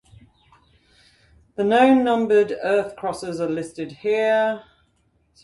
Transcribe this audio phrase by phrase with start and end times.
[1.57, 4.63] The known numbered Earth-crossers are listed here.